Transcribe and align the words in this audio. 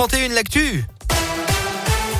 31 0.00 0.32
l'actu 0.32 0.84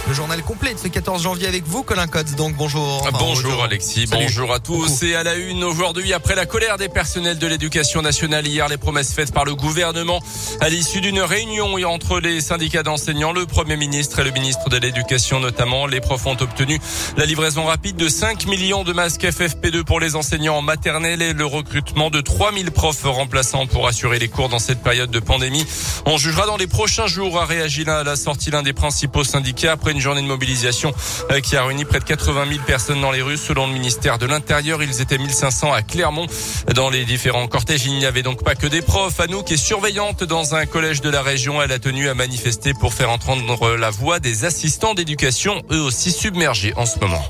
le 0.08 0.14
journal 0.14 0.42
complet 0.42 0.72
de 0.72 0.78
ce 0.78 0.88
14 0.88 1.22
janvier 1.22 1.48
avec 1.48 1.64
vous, 1.66 1.82
Colin 1.82 2.06
Codes. 2.06 2.34
Donc 2.36 2.54
bonjour. 2.54 3.06
bonjour 3.18 3.62
Alexis, 3.62 4.06
bonjour 4.10 4.54
à 4.54 4.58
tous. 4.58 5.02
Et 5.02 5.14
à 5.14 5.22
la 5.22 5.34
une 5.34 5.62
aujourd'hui, 5.64 6.14
après 6.14 6.34
la 6.34 6.46
colère 6.46 6.78
des 6.78 6.88
personnels 6.88 7.38
de 7.38 7.46
l'éducation 7.46 8.00
nationale 8.00 8.46
hier, 8.46 8.68
les 8.68 8.78
promesses 8.78 9.12
faites 9.12 9.32
par 9.32 9.44
le 9.44 9.54
gouvernement 9.54 10.20
à 10.60 10.70
l'issue 10.70 11.02
d'une 11.02 11.20
réunion 11.20 11.74
entre 11.86 12.20
les 12.20 12.40
syndicats 12.40 12.82
d'enseignants, 12.82 13.32
le 13.32 13.44
Premier 13.44 13.76
ministre 13.76 14.20
et 14.20 14.24
le 14.24 14.30
ministre 14.30 14.70
de 14.70 14.78
l'Éducation 14.78 15.40
notamment, 15.40 15.86
les 15.86 16.00
profs 16.00 16.26
ont 16.26 16.36
obtenu 16.40 16.80
la 17.18 17.26
livraison 17.26 17.64
rapide 17.64 17.96
de 17.96 18.08
5 18.08 18.46
millions 18.46 18.84
de 18.84 18.94
masques 18.94 19.24
FFP2 19.24 19.84
pour 19.84 20.00
les 20.00 20.16
enseignants 20.16 20.56
en 20.56 20.62
maternelle 20.62 21.20
et 21.20 21.34
le 21.34 21.44
recrutement 21.44 22.08
de 22.08 22.22
3000 22.22 22.70
profs 22.70 23.04
remplaçants 23.04 23.66
pour 23.66 23.86
assurer 23.86 24.18
les 24.18 24.28
cours 24.28 24.48
dans 24.48 24.58
cette 24.58 24.82
période 24.82 25.10
de 25.10 25.20
pandémie. 25.20 25.66
On 26.06 26.16
jugera 26.16 26.46
dans 26.46 26.56
les 26.56 26.66
prochains 26.66 27.06
jours, 27.06 27.38
a 27.38 27.44
réagi 27.44 27.84
à 27.86 28.04
la 28.04 28.16
sortie 28.16 28.50
l'un 28.50 28.62
des 28.62 28.72
principaux 28.72 29.24
syndicats 29.24 29.72
après 29.72 29.92
une 29.92 29.97
une 29.98 30.04
journée 30.04 30.22
de 30.22 30.28
mobilisation 30.28 30.94
euh, 31.32 31.40
qui 31.40 31.56
a 31.56 31.64
réuni 31.64 31.84
près 31.84 31.98
de 31.98 32.04
80 32.04 32.46
000 32.48 32.60
personnes 32.64 33.00
dans 33.00 33.10
les 33.10 33.20
rues. 33.20 33.36
Selon 33.36 33.66
le 33.66 33.72
ministère 33.72 34.18
de 34.18 34.26
l'Intérieur, 34.26 34.80
ils 34.80 35.00
étaient 35.00 35.18
1500 35.18 35.72
à 35.72 35.82
Clermont. 35.82 36.26
Dans 36.72 36.88
les 36.88 37.04
différents 37.04 37.48
cortèges, 37.48 37.84
il 37.86 37.98
n'y 37.98 38.06
avait 38.06 38.22
donc 38.22 38.44
pas 38.44 38.54
que 38.54 38.68
des 38.68 38.80
profs. 38.80 39.18
Anouk 39.18 39.50
est 39.50 39.56
surveillante 39.56 40.22
dans 40.22 40.54
un 40.54 40.66
collège 40.66 41.00
de 41.00 41.10
la 41.10 41.22
région. 41.22 41.60
Elle 41.60 41.72
a 41.72 41.80
tenu 41.80 42.08
à 42.08 42.14
manifester 42.14 42.74
pour 42.74 42.94
faire 42.94 43.10
entendre 43.10 43.76
la 43.76 43.90
voix 43.90 44.20
des 44.20 44.44
assistants 44.44 44.94
d'éducation, 44.94 45.62
eux 45.72 45.80
aussi 45.80 46.12
submergés 46.12 46.72
en 46.76 46.86
ce 46.86 47.00
moment 47.00 47.24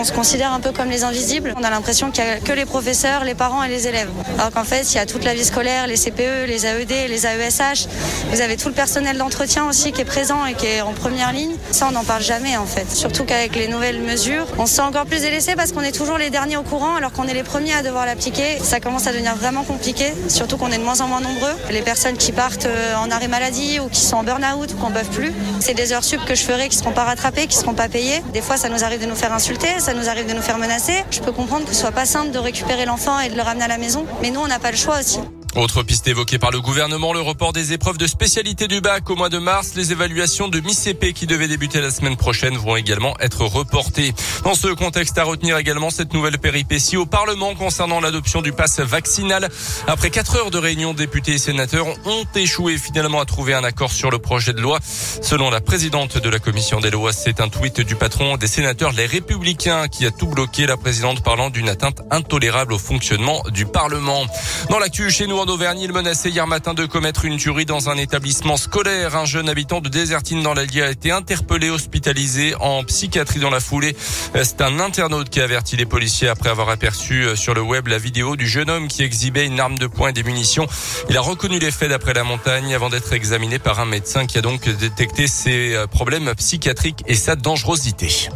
on 0.00 0.04
se 0.04 0.12
considère 0.12 0.52
un 0.54 0.60
peu 0.60 0.72
comme 0.72 0.88
les 0.88 1.04
invisibles. 1.04 1.52
On 1.58 1.62
a 1.62 1.68
l'impression 1.68 2.10
qu'il 2.10 2.24
n'y 2.24 2.30
a 2.30 2.38
que 2.38 2.52
les 2.52 2.64
professeurs, 2.64 3.22
les 3.22 3.34
parents 3.34 3.62
et 3.62 3.68
les 3.68 3.86
élèves. 3.86 4.08
Alors 4.38 4.50
qu'en 4.50 4.64
fait, 4.64 4.90
il 4.92 4.96
y 4.96 4.98
a 4.98 5.04
toute 5.04 5.24
la 5.24 5.34
vie 5.34 5.44
scolaire, 5.44 5.86
les 5.86 5.96
CPE, 5.96 6.46
les 6.46 6.64
AED, 6.64 7.08
les 7.08 7.26
AESH. 7.26 7.86
Vous 8.32 8.40
avez 8.40 8.56
tout 8.56 8.68
le 8.68 8.74
personnel 8.74 9.18
d'entretien 9.18 9.68
aussi 9.68 9.92
qui 9.92 10.00
est 10.00 10.06
présent 10.06 10.46
et 10.46 10.54
qui 10.54 10.66
est 10.66 10.80
en 10.80 10.94
première 10.94 11.32
ligne. 11.32 11.54
Ça, 11.70 11.86
on 11.86 11.92
n'en 11.92 12.04
parle 12.04 12.22
jamais 12.22 12.56
en 12.56 12.64
fait. 12.64 12.90
Surtout 12.90 13.24
qu'avec 13.24 13.54
les 13.56 13.68
nouvelles 13.68 14.00
mesures, 14.00 14.46
on 14.56 14.64
se 14.64 14.76
sent 14.76 14.82
encore 14.82 15.04
plus 15.04 15.20
délaissé 15.20 15.54
parce 15.54 15.72
qu'on 15.72 15.82
est 15.82 15.92
toujours 15.92 16.16
les 16.16 16.30
derniers 16.30 16.56
au 16.56 16.62
courant 16.62 16.94
alors 16.94 17.12
qu'on 17.12 17.28
est 17.28 17.34
les 17.34 17.42
premiers 17.42 17.74
à 17.74 17.82
devoir 17.82 18.06
l'appliquer. 18.06 18.58
Ça 18.62 18.80
commence 18.80 19.06
à 19.06 19.12
devenir 19.12 19.36
vraiment 19.36 19.64
compliqué, 19.64 20.14
surtout 20.28 20.56
qu'on 20.56 20.70
est 20.70 20.78
de 20.78 20.82
moins 20.82 21.02
en 21.02 21.08
moins 21.08 21.20
nombreux. 21.20 21.54
Les 21.70 21.82
personnes 21.82 22.16
qui 22.16 22.32
partent 22.32 22.64
euh, 22.64 22.94
en 22.96 23.10
arrêt 23.10 23.28
maladie 23.28 23.80
ou 23.80 23.88
qui 23.90 24.00
sont 24.00 24.16
en 24.16 24.24
burn-out 24.24 24.72
ou 24.72 24.76
qu'on 24.78 24.88
ne 24.88 24.94
peuvent 24.94 25.10
plus, 25.10 25.32
c'est 25.60 25.74
des 25.74 25.92
heures 25.92 26.04
sup 26.04 26.24
que 26.24 26.34
je 26.34 26.42
ferai 26.42 26.70
qui 26.70 26.76
ne 26.76 26.82
seront 26.82 26.94
pas 26.94 27.04
rattrapées, 27.04 27.46
qui 27.46 27.56
ne 27.56 27.62
seront 27.62 27.74
pas 27.74 27.88
payées. 27.88 28.22
Des 28.32 28.40
fois, 28.40 28.56
ça 28.56 28.70
nous 28.70 28.82
arrive 28.82 29.02
de 29.02 29.06
nous 29.06 29.14
faire 29.14 29.34
insulter, 29.34 29.68
nous 29.94 30.08
arrive 30.08 30.26
de 30.26 30.34
nous 30.34 30.42
faire 30.42 30.58
menacer. 30.58 31.04
Je 31.10 31.20
peux 31.20 31.32
comprendre 31.32 31.64
que 31.64 31.72
ce 31.72 31.80
soit 31.80 31.92
pas 31.92 32.06
simple 32.06 32.30
de 32.30 32.38
récupérer 32.38 32.84
l'enfant 32.84 33.18
et 33.20 33.28
de 33.28 33.36
le 33.36 33.42
ramener 33.42 33.64
à 33.64 33.68
la 33.68 33.78
maison, 33.78 34.06
mais 34.22 34.30
nous, 34.30 34.40
on 34.40 34.46
n'a 34.46 34.58
pas 34.58 34.70
le 34.70 34.76
choix 34.76 34.98
aussi. 34.98 35.20
Autre 35.56 35.82
piste 35.82 36.06
évoquée 36.06 36.38
par 36.38 36.52
le 36.52 36.60
gouvernement, 36.60 37.12
le 37.12 37.20
report 37.20 37.52
des 37.52 37.72
épreuves 37.72 37.98
de 37.98 38.06
spécialité 38.06 38.68
du 38.68 38.80
bac 38.80 39.10
au 39.10 39.16
mois 39.16 39.28
de 39.28 39.38
mars. 39.38 39.72
Les 39.74 39.90
évaluations 39.90 40.46
de 40.46 40.60
mi-CP 40.60 41.12
qui 41.12 41.26
devaient 41.26 41.48
débuter 41.48 41.80
la 41.80 41.90
semaine 41.90 42.16
prochaine 42.16 42.56
vont 42.56 42.76
également 42.76 43.18
être 43.18 43.44
reportées. 43.44 44.14
Dans 44.44 44.54
ce 44.54 44.68
contexte, 44.68 45.18
à 45.18 45.24
retenir 45.24 45.58
également 45.58 45.90
cette 45.90 46.12
nouvelle 46.14 46.38
péripétie 46.38 46.96
au 46.96 47.04
Parlement 47.04 47.56
concernant 47.56 47.98
l'adoption 47.98 48.42
du 48.42 48.52
pass 48.52 48.78
vaccinal. 48.78 49.48
Après 49.88 50.10
quatre 50.10 50.36
heures 50.36 50.52
de 50.52 50.58
réunion, 50.58 50.94
députés 50.94 51.32
et 51.32 51.38
sénateurs 51.38 51.88
ont 52.04 52.24
échoué 52.36 52.78
finalement 52.78 53.20
à 53.20 53.24
trouver 53.24 53.54
un 53.54 53.64
accord 53.64 53.90
sur 53.90 54.12
le 54.12 54.20
projet 54.20 54.52
de 54.52 54.60
loi. 54.60 54.78
Selon 55.20 55.50
la 55.50 55.60
présidente 55.60 56.16
de 56.16 56.28
la 56.28 56.38
commission 56.38 56.78
des 56.78 56.90
lois, 56.92 57.12
c'est 57.12 57.40
un 57.40 57.48
tweet 57.48 57.80
du 57.80 57.96
patron 57.96 58.36
des 58.36 58.46
sénateurs, 58.46 58.92
les 58.92 59.06
républicains, 59.06 59.88
qui 59.88 60.06
a 60.06 60.12
tout 60.12 60.28
bloqué. 60.28 60.66
La 60.66 60.76
présidente 60.76 61.24
parlant 61.24 61.50
d'une 61.50 61.68
atteinte 61.68 62.02
intolérable 62.12 62.72
au 62.72 62.78
fonctionnement 62.78 63.42
du 63.50 63.66
Parlement. 63.66 64.24
Dans 64.68 64.78
l'actu 64.78 65.10
chez 65.10 65.26
nous, 65.26 65.39
en 65.40 65.46
Auvergne, 65.46 65.80
il 65.80 65.92
menaçait 65.92 66.28
hier 66.28 66.46
matin 66.46 66.74
de 66.74 66.84
commettre 66.84 67.24
une 67.24 67.38
tuerie 67.38 67.64
dans 67.64 67.88
un 67.88 67.96
établissement 67.96 68.58
scolaire. 68.58 69.16
Un 69.16 69.24
jeune 69.24 69.48
habitant 69.48 69.80
de 69.80 69.88
Désertine 69.88 70.42
dans 70.42 70.52
l'Allier 70.52 70.82
a 70.82 70.90
été 70.90 71.12
interpellé, 71.12 71.70
hospitalisé 71.70 72.54
en 72.60 72.84
psychiatrie 72.84 73.40
dans 73.40 73.48
la 73.48 73.60
foulée. 73.60 73.96
C'est 74.34 74.60
un 74.60 74.78
internaute 74.80 75.30
qui 75.30 75.40
a 75.40 75.44
averti 75.44 75.76
les 75.76 75.86
policiers 75.86 76.28
après 76.28 76.50
avoir 76.50 76.68
aperçu 76.68 77.24
euh, 77.24 77.36
sur 77.36 77.54
le 77.54 77.62
web 77.62 77.86
la 77.86 77.96
vidéo 77.96 78.36
du 78.36 78.46
jeune 78.46 78.68
homme 78.68 78.88
qui 78.88 79.02
exhibait 79.02 79.46
une 79.46 79.60
arme 79.60 79.78
de 79.78 79.86
poing 79.86 80.10
et 80.10 80.12
des 80.12 80.24
munitions. 80.24 80.66
Il 81.08 81.16
a 81.16 81.22
reconnu 81.22 81.58
les 81.58 81.70
faits 81.70 81.88
d'après 81.88 82.12
la 82.12 82.24
montagne 82.24 82.74
avant 82.74 82.90
d'être 82.90 83.14
examiné 83.14 83.58
par 83.58 83.80
un 83.80 83.86
médecin 83.86 84.26
qui 84.26 84.36
a 84.36 84.42
donc 84.42 84.68
détecté 84.68 85.26
ses 85.26 85.74
euh, 85.74 85.86
problèmes 85.86 86.34
psychiatriques 86.34 87.02
et 87.06 87.14
sa 87.14 87.34
dangerosité. 87.34 88.28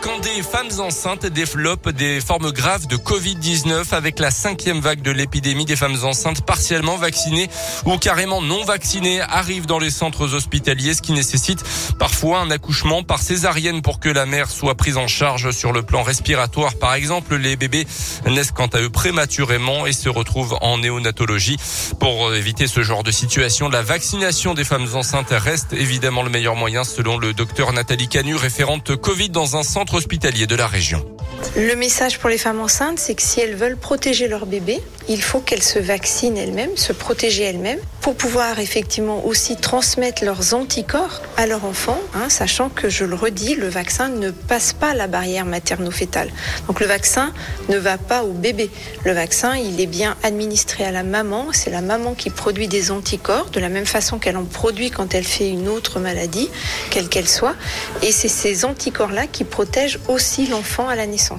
Quand 0.00 0.18
des 0.20 0.42
femmes 0.42 0.80
enceintes 0.80 1.26
développent 1.26 1.90
des 1.90 2.20
formes 2.22 2.50
graves 2.52 2.86
de 2.86 2.96
Covid-19 2.96 3.92
avec 3.92 4.18
la 4.18 4.30
cinquième 4.30 4.80
vague 4.80 5.02
de 5.02 5.10
l'épidémie, 5.10 5.66
des 5.66 5.76
femmes 5.76 5.98
enceintes 6.04 6.40
partiellement 6.40 6.96
vaccinées 6.96 7.50
ou 7.84 7.98
carrément 7.98 8.40
non 8.40 8.64
vaccinées 8.64 9.20
arrivent 9.20 9.66
dans 9.66 9.78
les 9.78 9.90
centres 9.90 10.32
hospitaliers, 10.32 10.94
ce 10.94 11.02
qui 11.02 11.12
nécessite 11.12 11.62
parfois 11.98 12.40
un 12.40 12.50
accouchement 12.50 13.02
par 13.02 13.20
césarienne 13.20 13.82
pour 13.82 14.00
que 14.00 14.08
la 14.08 14.24
mère 14.24 14.50
soit 14.50 14.74
prise 14.74 14.96
en 14.96 15.06
charge 15.06 15.50
sur 15.50 15.72
le 15.72 15.82
plan 15.82 16.02
respiratoire. 16.02 16.76
Par 16.76 16.94
exemple, 16.94 17.36
les 17.36 17.56
bébés 17.56 17.86
naissent 18.26 18.52
quant 18.52 18.68
à 18.68 18.80
eux 18.80 18.90
prématurément 18.90 19.86
et 19.86 19.92
se 19.92 20.08
retrouvent 20.08 20.56
en 20.62 20.78
néonatologie. 20.78 21.58
Pour 22.00 22.32
éviter 22.32 22.66
ce 22.68 22.82
genre 22.82 23.02
de 23.02 23.10
situation, 23.10 23.68
la 23.68 23.82
vaccination 23.82 24.54
des 24.54 24.64
femmes 24.64 24.88
enceintes 24.94 25.30
reste 25.30 25.74
évidemment 25.74 26.22
le 26.22 26.30
meilleur 26.30 26.56
moyen 26.56 26.84
selon 26.84 27.18
le 27.18 27.34
docteur 27.34 27.74
Nathalie 27.74 28.08
Canu, 28.08 28.34
référente 28.34 28.96
Covid 28.96 29.28
dans 29.28 29.56
un 29.56 29.62
centre 29.74 29.94
hospitalier 29.94 30.46
de 30.46 30.54
la 30.54 30.68
région. 30.68 31.13
Le 31.56 31.76
message 31.76 32.18
pour 32.18 32.30
les 32.30 32.38
femmes 32.38 32.60
enceintes, 32.60 32.98
c'est 32.98 33.14
que 33.14 33.22
si 33.22 33.40
elles 33.40 33.54
veulent 33.54 33.76
protéger 33.76 34.26
leur 34.26 34.44
bébé, 34.44 34.82
il 35.08 35.22
faut 35.22 35.40
qu'elles 35.40 35.62
se 35.62 35.78
vaccinent 35.78 36.36
elles-mêmes, 36.36 36.76
se 36.76 36.92
protéger 36.92 37.44
elles-mêmes, 37.44 37.78
pour 38.00 38.16
pouvoir 38.16 38.58
effectivement 38.58 39.24
aussi 39.24 39.56
transmettre 39.56 40.24
leurs 40.24 40.54
anticorps 40.54 41.22
à 41.36 41.46
leur 41.46 41.64
enfant, 41.64 41.98
hein, 42.14 42.28
sachant 42.28 42.70
que, 42.70 42.88
je 42.88 43.04
le 43.04 43.14
redis, 43.14 43.54
le 43.54 43.68
vaccin 43.68 44.08
ne 44.08 44.30
passe 44.30 44.72
pas 44.72 44.94
la 44.94 45.06
barrière 45.06 45.44
materno-fétale. 45.46 46.30
Donc 46.66 46.80
le 46.80 46.86
vaccin 46.86 47.32
ne 47.68 47.76
va 47.76 47.98
pas 47.98 48.24
au 48.24 48.32
bébé. 48.32 48.70
Le 49.04 49.12
vaccin, 49.12 49.56
il 49.56 49.80
est 49.80 49.86
bien 49.86 50.16
administré 50.22 50.84
à 50.84 50.90
la 50.90 51.02
maman. 51.02 51.46
C'est 51.52 51.70
la 51.70 51.82
maman 51.82 52.14
qui 52.14 52.30
produit 52.30 52.68
des 52.68 52.90
anticorps, 52.90 53.50
de 53.50 53.60
la 53.60 53.68
même 53.68 53.86
façon 53.86 54.18
qu'elle 54.18 54.36
en 54.36 54.44
produit 54.44 54.90
quand 54.90 55.14
elle 55.14 55.24
fait 55.24 55.48
une 55.48 55.68
autre 55.68 56.00
maladie, 56.00 56.50
quelle 56.90 57.08
qu'elle 57.08 57.28
soit. 57.28 57.54
Et 58.02 58.12
c'est 58.12 58.28
ces 58.28 58.64
anticorps-là 58.64 59.26
qui 59.26 59.44
protègent 59.44 60.00
aussi 60.08 60.46
l'enfant 60.46 60.88
à 60.88 60.96
la 60.96 61.06
naissance. 61.06 61.33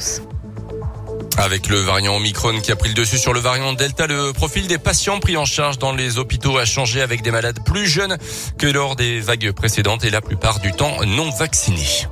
Avec 1.38 1.67
le 1.67 1.78
variant 1.79 2.16
Omicron 2.16 2.59
qui 2.61 2.72
a 2.72 2.75
pris 2.75 2.89
le 2.89 2.95
dessus 2.95 3.17
sur 3.17 3.33
le 3.33 3.39
variant 3.39 3.73
Delta, 3.73 4.07
le 4.07 4.31
profil 4.31 4.67
des 4.67 4.78
patients 4.78 5.19
pris 5.19 5.35
en 5.35 5.45
charge 5.45 5.78
dans 5.78 5.94
les 5.94 6.17
hôpitaux 6.17 6.57
a 6.57 6.66
changé 6.66 7.01
avec 7.01 7.22
des 7.22 7.31
malades 7.31 7.59
plus 7.66 7.88
jeunes 7.88 8.17
que 8.57 8.67
lors 8.67 8.95
des 8.95 9.19
vagues 9.19 9.51
précédentes 9.51 10.05
et 10.05 10.09
la 10.09 10.22
plupart 10.22 10.59
du 10.59 10.72
temps 10.72 11.03
non 11.05 11.29
vaccinés. 11.31 12.07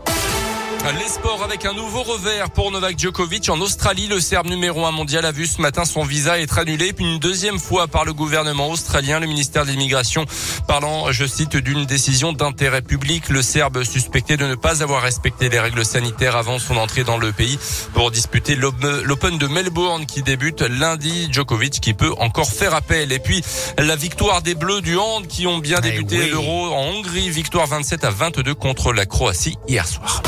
Les 0.91 1.07
sports 1.07 1.41
avec 1.41 1.63
un 1.63 1.73
nouveau 1.73 2.03
revers 2.03 2.49
pour 2.49 2.69
Novak 2.69 2.99
Djokovic 2.99 3.47
en 3.47 3.61
Australie. 3.61 4.07
Le 4.07 4.19
Serbe 4.19 4.47
numéro 4.47 4.85
un 4.85 4.91
mondial 4.91 5.25
a 5.25 5.31
vu 5.31 5.47
ce 5.47 5.61
matin 5.61 5.85
son 5.85 6.03
visa 6.03 6.41
être 6.41 6.59
annulé 6.59 6.91
une 6.99 7.19
deuxième 7.19 7.57
fois 7.57 7.87
par 7.87 8.03
le 8.03 8.11
gouvernement 8.11 8.69
australien, 8.69 9.21
le 9.21 9.25
ministère 9.25 9.65
de 9.65 9.71
l'immigration 9.71 10.25
parlant, 10.67 11.09
je 11.13 11.25
cite, 11.25 11.55
d'une 11.55 11.85
décision 11.85 12.33
d'intérêt 12.33 12.81
public. 12.81 13.29
Le 13.29 13.41
Serbe 13.41 13.83
suspecté 13.83 14.35
de 14.35 14.45
ne 14.45 14.55
pas 14.55 14.83
avoir 14.83 15.01
respecté 15.01 15.47
les 15.47 15.57
règles 15.57 15.85
sanitaires 15.85 16.35
avant 16.35 16.59
son 16.59 16.75
entrée 16.75 17.05
dans 17.05 17.17
le 17.17 17.31
pays 17.31 17.57
pour 17.93 18.11
disputer 18.11 18.55
l'Open 18.55 19.37
de 19.37 19.47
Melbourne 19.47 20.05
qui 20.05 20.21
débute 20.21 20.61
lundi. 20.61 21.29
Djokovic 21.31 21.79
qui 21.79 21.93
peut 21.93 22.13
encore 22.19 22.51
faire 22.51 22.75
appel. 22.75 23.13
Et 23.13 23.19
puis 23.19 23.41
la 23.77 23.95
victoire 23.95 24.41
des 24.41 24.53
Bleus 24.53 24.81
du 24.81 24.97
hand 24.97 25.27
qui 25.27 25.47
ont 25.47 25.59
bien 25.59 25.79
eh 25.79 25.91
débuté 25.91 26.27
l'Euro 26.27 26.73
en 26.73 26.87
Hongrie. 26.89 27.29
Victoire 27.29 27.67
27 27.67 28.03
à 28.03 28.09
22 28.09 28.53
contre 28.53 28.91
la 28.91 29.05
Croatie 29.05 29.57
hier 29.69 29.87
soir. 29.87 30.21